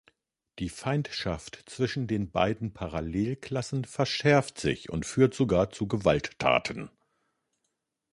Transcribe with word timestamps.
Die 0.57 0.69
Feindschaft 0.69 1.61
zwischen 1.69 2.07
den 2.07 2.31
beiden 2.31 2.73
Parallelklassen 2.73 3.85
verschärft 3.85 4.59
sich 4.59 4.89
und 4.89 5.05
führt 5.05 5.35
sogar 5.35 5.69
zu 5.69 5.87
Gewalttaten. 5.87 6.89